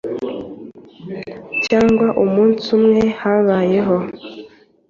cyangwa 1.65 2.07
umunsi 2.23 2.65
umwe 2.77 3.03
habayeho 3.19 3.97